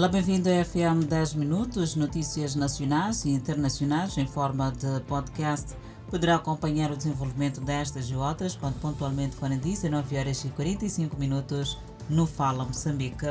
[0.00, 5.76] Olá, bem-vindo a FM 10 Minutos, notícias nacionais e internacionais em forma de podcast.
[6.10, 11.78] Poderá acompanhar o desenvolvimento destas e outras quando pontualmente forem 19 horas e 45 minutos
[12.08, 13.26] no Fala Moçambique.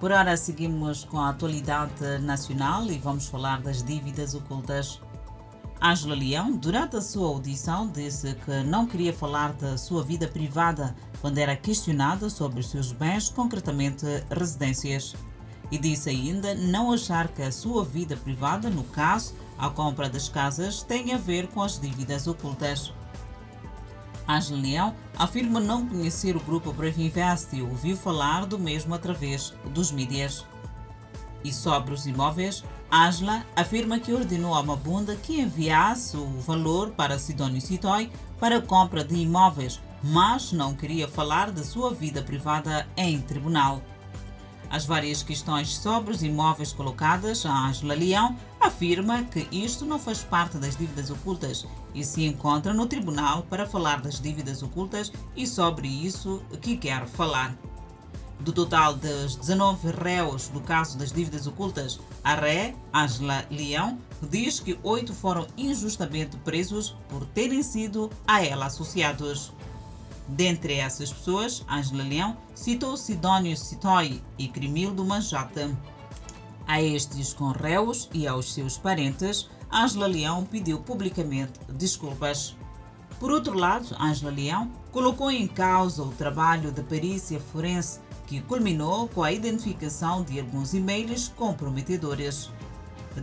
[0.00, 5.00] Por hora, seguimos com a atualidade nacional e vamos falar das dívidas ocultas.
[5.80, 10.96] Ângela Leão, durante a sua audição, disse que não queria falar da sua vida privada
[11.20, 15.14] quando era questionada sobre os seus bens, concretamente residências
[15.72, 20.28] e disse ainda não achar que a sua vida privada, no caso, a compra das
[20.28, 22.92] casas, tem a ver com as dívidas ocultas.
[24.28, 29.54] Ângela Leão afirma não conhecer o grupo Brave Invest e ouviu falar do mesmo através
[29.72, 30.46] dos mídias.
[31.42, 37.18] E sobre os imóveis, Ângela afirma que ordenou a Mabunda que enviasse o valor para
[37.18, 42.86] Sidónio Citói para a compra de imóveis, mas não queria falar da sua vida privada
[42.94, 43.80] em tribunal.
[44.72, 50.24] As várias questões sobre os imóveis colocadas, a Angela Leão afirma que isto não faz
[50.24, 55.46] parte das dívidas ocultas e se encontra no tribunal para falar das dívidas ocultas e
[55.46, 57.54] sobre isso que quer falar.
[58.40, 64.58] Do total dos 19 réus do caso das dívidas ocultas, a ré, Angela Leão, diz
[64.58, 69.52] que oito foram injustamente presos por terem sido a ela associados.
[70.32, 75.70] Dentre essas pessoas, Ângela Leão citou Sidónio Citói e Crimildo Manjata.
[76.66, 82.56] A estes conréus e aos seus parentes, Ângela Leão pediu publicamente desculpas.
[83.20, 89.08] Por outro lado, Ângela Leão colocou em causa o trabalho de perícia forense que culminou
[89.08, 92.50] com a identificação de alguns e-mails comprometedores.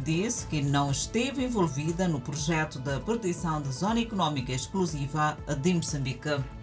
[0.03, 6.58] Disse que não esteve envolvida no projeto da proteção da Zona Econômica Exclusiva de Moçambique.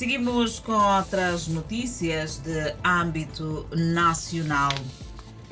[0.00, 4.70] Seguimos com outras notícias de âmbito nacional.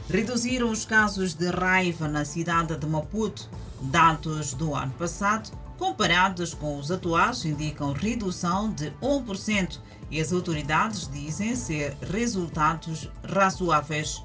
[0.08, 3.46] Reduziram os casos de raiva na cidade de Maputo.
[3.78, 11.06] Dados do ano passado, comparados com os atuais, indicam redução de 1% e as autoridades
[11.08, 14.24] dizem ser resultados razoáveis.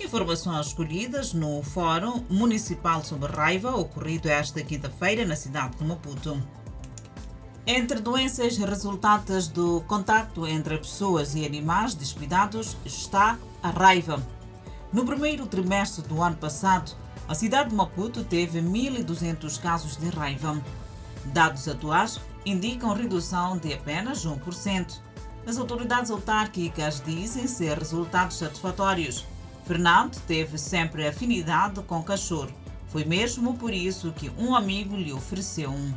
[0.00, 6.42] Informações escolhidas no Fórum Municipal sobre Raiva, ocorrido esta quinta-feira na cidade de Maputo.
[7.64, 14.20] Entre doenças resultantes do contato entre pessoas e animais descuidados está a raiva.
[14.92, 16.90] No primeiro trimestre do ano passado,
[17.28, 20.60] a cidade de Maputo teve 1.200 casos de raiva.
[21.26, 24.98] Dados atuais indicam redução de apenas 1%.
[25.46, 29.24] As autoridades autárquicas dizem ser resultados satisfatórios.
[29.64, 32.50] Fernando teve sempre afinidade com cachorro.
[32.88, 35.92] Foi mesmo por isso que um amigo lhe ofereceu um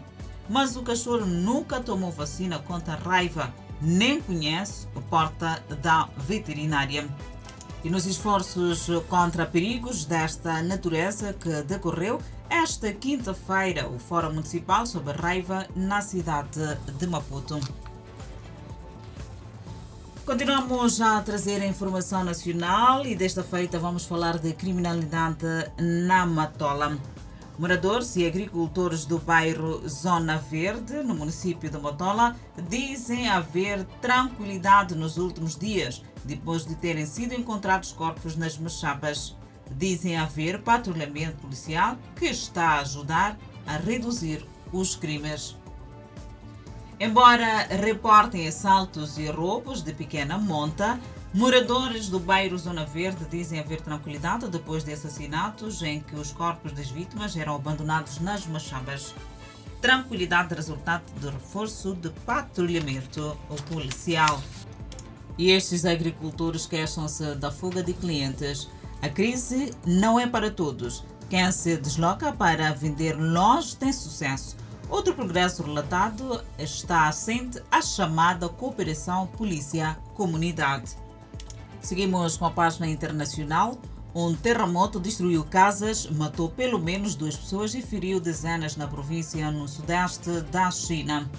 [0.49, 7.07] mas o cachorro nunca tomou vacina contra a raiva, nem conhece a porta da veterinária.
[7.83, 12.19] E nos esforços contra perigos desta natureza que decorreu
[12.49, 17.59] esta quinta-feira o Fórum Municipal sobre Raiva na cidade de Maputo.
[20.25, 25.45] Continuamos a trazer a informação nacional e desta feita vamos falar de criminalidade
[25.77, 26.97] na Matola.
[27.57, 32.35] Moradores e agricultores do bairro Zona Verde, no município de Motola,
[32.67, 39.37] dizem haver tranquilidade nos últimos dias, depois de terem sido encontrados corpos nas Mechabas.
[39.71, 45.55] Dizem haver patrulhamento policial que está a ajudar a reduzir os crimes.
[46.99, 50.99] Embora reportem assaltos e roubos de pequena monta,
[51.35, 56.71] Moradores do bairro Zona Verde dizem haver tranquilidade depois de assassinatos em que os corpos
[56.71, 59.13] das vítimas eram abandonados nas machambas.
[59.81, 63.37] Tranquilidade resultado do reforço de patrulhamento
[63.69, 64.41] policial.
[65.37, 68.69] E estes agricultores queixam-se da fuga de clientes.
[69.01, 71.03] A crise não é para todos.
[71.29, 74.55] Quem se desloca para vender longe tem sucesso.
[74.87, 81.03] Outro progresso relatado está assente à chamada cooperação polícia-comunidade.
[81.85, 83.77] Seguimos com a página internacional.
[84.15, 89.67] Um terremoto destruiu casas, matou pelo menos duas pessoas e feriu dezenas na província no
[89.67, 91.29] sudeste da China.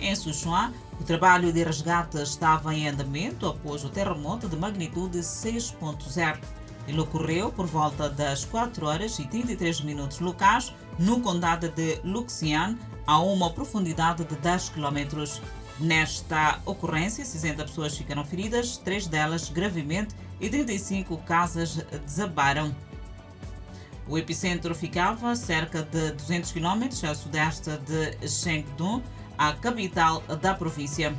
[0.00, 6.40] Em Sichuan, o trabalho de resgate estava em andamento após o terremoto de magnitude 6.0.
[6.88, 12.76] Ele ocorreu por volta das 4 horas e 33 minutos locais no condado de Luxian,
[13.06, 15.40] a uma profundidade de 10 quilômetros.
[15.78, 22.74] Nesta ocorrência, 60 pessoas ficaram feridas, três delas gravemente e 35 casas desabaram.
[24.06, 29.02] O epicentro ficava a cerca de 200 km a sudeste de Chengdu,
[29.36, 31.14] a capital da província.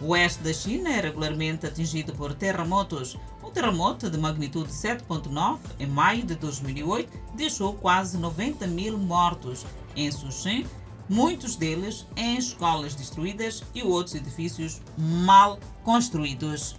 [0.00, 3.16] O oeste da China é regularmente atingido por terremotos.
[3.42, 9.64] Um terremoto de magnitude 7.9 em maio de 2008 deixou quase 90 mil mortos.
[9.94, 10.66] Em Suxin,
[11.08, 16.76] muitos deles em escolas destruídas e outros edifícios mal construídos.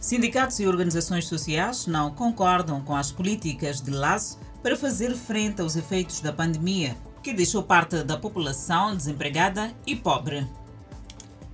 [0.00, 5.76] Sindicatos e organizações sociais não concordam com as políticas de laço para fazer frente aos
[5.76, 10.46] efeitos da pandemia, que deixou parte da população desempregada e pobre.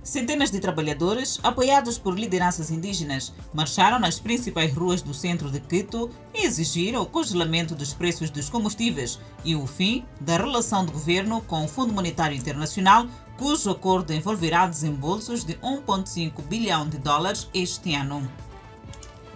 [0.03, 6.09] Centenas de trabalhadores, apoiados por lideranças indígenas, marcharam nas principais ruas do centro de Quito
[6.33, 11.39] e exigiram o congelamento dos preços dos combustíveis e o fim da relação do governo
[11.41, 13.07] com o Fundo Monetário Internacional,
[13.37, 18.29] cujo acordo envolverá desembolsos de 1,5 bilhão de dólares este ano.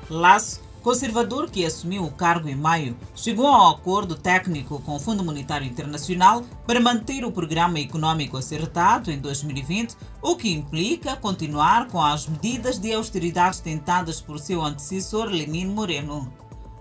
[0.10, 5.24] Laço conservador que assumiu o cargo em maio, chegou ao acordo técnico com o Fundo
[5.24, 12.02] Monetário Internacional para manter o programa econômico acertado em 2020, o que implica continuar com
[12.02, 16.32] as medidas de austeridade tentadas por seu antecessor Lenin Moreno.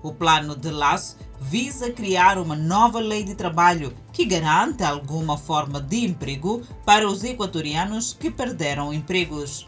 [0.03, 5.81] O plano de Laço visa criar uma nova lei de trabalho que garante alguma forma
[5.81, 9.67] de emprego para os equatorianos que perderam empregos.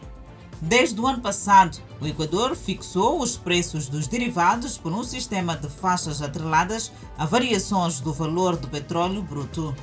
[0.61, 5.69] Desde o ano passado, o Equador fixou os preços dos derivados por um sistema de
[5.69, 9.75] faixas atreladas a variações do valor do petróleo bruto.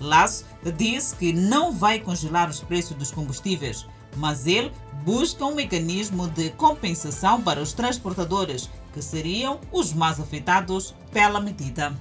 [0.00, 0.44] Lasso
[0.76, 3.86] disse que não vai congelar os preços dos combustíveis,
[4.16, 4.72] mas ele
[5.04, 11.94] busca um mecanismo de compensação para os transportadores, que seriam os mais afetados pela medida.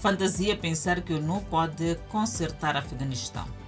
[0.00, 3.59] Fantasia pensar que o ONU pode consertar Afeganistão.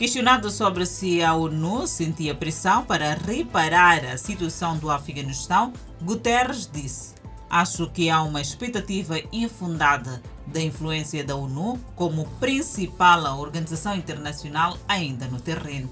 [0.00, 7.12] Questionado sobre se a ONU sentia pressão para reparar a situação do Afeganistão, Guterres disse:
[7.50, 15.26] Acho que há uma expectativa infundada da influência da ONU como principal organização internacional ainda
[15.26, 15.90] no terreno.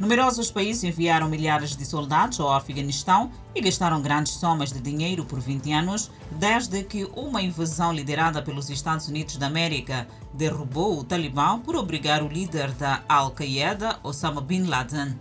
[0.00, 5.38] Numerosos países enviaram milhares de soldados ao Afeganistão e gastaram grandes somas de dinheiro por
[5.38, 11.60] 20 anos, desde que uma invasão liderada pelos Estados Unidos da América derrubou o Talibã
[11.60, 15.18] por obrigar o líder da Al-Qaeda, Osama Bin Laden.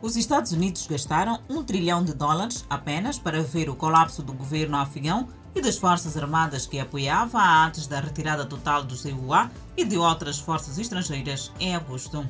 [0.00, 4.78] Os Estados Unidos gastaram um trilhão de dólares apenas para ver o colapso do governo
[4.78, 9.98] afegão e das forças armadas que apoiava antes da retirada total do CUA e de
[9.98, 12.26] outras forças estrangeiras em agosto.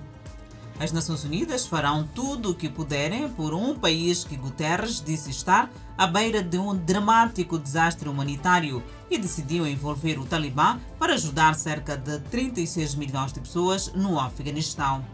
[0.79, 5.71] As Nações Unidas farão tudo o que puderem por um país que Guterres disse estar
[5.97, 11.97] à beira de um dramático desastre humanitário e decidiu envolver o Talibã para ajudar cerca
[11.97, 15.05] de 36 milhões de pessoas no Afeganistão.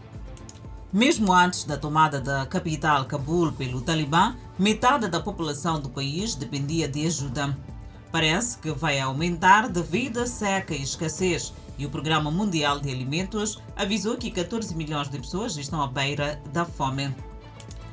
[0.91, 6.87] Mesmo antes da tomada da capital Cabul pelo Talibã, metade da população do país dependia
[6.87, 7.55] de ajuda.
[8.11, 13.59] Parece que vai aumentar devido à seca e escassez e o Programa Mundial de Alimentos
[13.75, 17.11] avisou que 14 milhões de pessoas estão à beira da fome.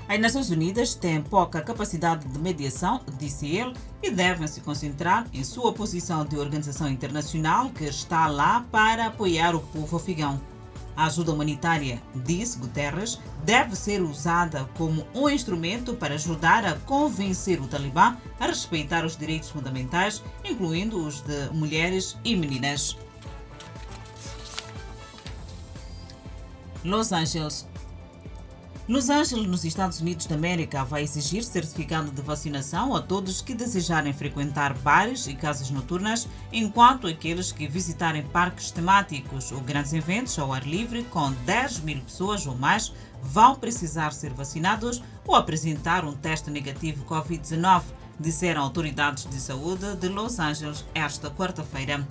[0.06, 5.42] As Nações Unidas têm pouca capacidade de mediação, disse ele, e devem se concentrar em
[5.42, 10.38] sua posição de organização internacional que está lá para apoiar o povo afegão.
[10.94, 17.58] A ajuda humanitária, disse Guterres, deve ser usada como um instrumento para ajudar a convencer
[17.58, 22.98] o Talibã a respeitar os direitos fundamentais, incluindo os de mulheres e meninas.
[26.84, 27.66] Los Angeles.
[28.86, 33.52] Los Angeles, nos Estados Unidos da América, vai exigir certificado de vacinação a todos que
[33.52, 40.38] desejarem frequentar bares e casas noturnas, enquanto aqueles que visitarem parques temáticos ou grandes eventos
[40.38, 46.04] ao ar livre com 10 mil pessoas ou mais vão precisar ser vacinados ou apresentar
[46.04, 47.82] um teste negativo Covid-19,
[48.18, 52.06] disseram autoridades de saúde de Los Angeles esta quarta-feira.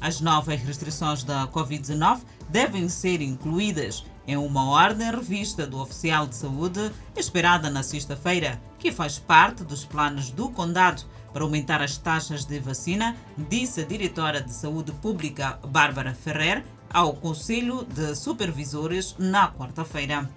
[0.00, 6.34] As novas restrições da Covid-19 devem ser incluídas em uma ordem revista do oficial de
[6.34, 12.44] saúde esperada na sexta-feira, que faz parte dos planos do condado para aumentar as taxas
[12.44, 19.50] de vacina, disse a diretora de saúde pública Bárbara Ferrer ao Conselho de Supervisores na
[19.52, 20.28] quarta-feira.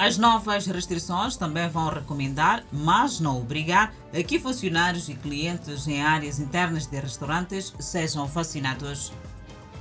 [0.00, 6.00] As novas restrições também vão recomendar, mas não obrigar, a que funcionários e clientes em
[6.00, 9.12] áreas internas de restaurantes sejam vacinados.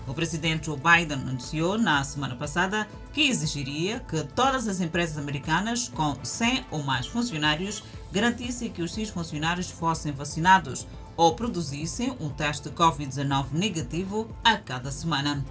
[0.06, 5.88] O presidente Joe Biden anunciou na semana passada que exigiria que todas as empresas americanas
[5.88, 10.86] com 100 ou mais funcionários garantissem que os seus funcionários fossem vacinados
[11.16, 15.46] ou produzissem um teste Covid-19 negativo a cada semana.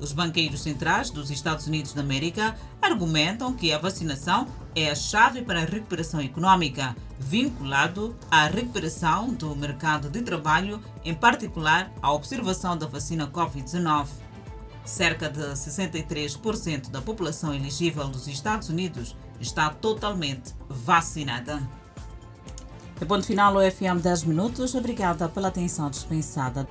[0.00, 5.42] Os banqueiros centrais dos Estados Unidos da América argumentam que a vacinação é a chave
[5.42, 12.76] para a recuperação econômica, vinculado à recuperação do mercado de trabalho, em particular à observação
[12.76, 14.06] da vacina Covid-19.
[14.84, 21.62] Cerca de 63% da população elegível dos Estados Unidos está totalmente vacinada.
[23.00, 24.74] E ponto final, o FM 10 minutos.
[24.74, 26.68] Obrigada pela atenção dispensada.